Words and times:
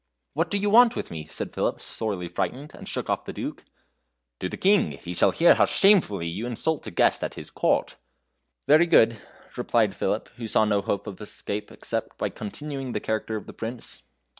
"What 0.33 0.49
do 0.49 0.57
you 0.57 0.71
want 0.71 0.95
with 0.95 1.11
me?" 1.11 1.27
said 1.27 1.53
Philip, 1.53 1.79
sorely 1.79 2.27
frightened, 2.27 2.71
and 2.73 2.89
shook 2.89 3.07
off 3.07 3.25
the 3.25 3.31
Duke. 3.33 3.65
"To 4.39 4.49
the 4.49 4.57
King. 4.57 4.93
He 4.93 5.13
shall 5.13 5.29
hear 5.29 5.53
how 5.53 5.65
shamefully 5.65 6.27
you 6.27 6.47
insult 6.47 6.87
a 6.87 6.89
guest 6.89 7.23
at 7.23 7.35
his 7.35 7.51
court." 7.51 7.97
"Very 8.65 8.87
good," 8.87 9.21
replied 9.55 9.93
Philip, 9.93 10.27
who 10.37 10.47
saw 10.47 10.65
no 10.65 10.81
hope 10.81 11.05
of 11.05 11.21
escape, 11.21 11.71
except 11.71 12.17
by 12.17 12.29
continuing 12.29 12.93
the 12.93 12.99
character 12.99 13.35
of 13.35 13.45
the 13.45 13.53
Prince. 13.53 14.01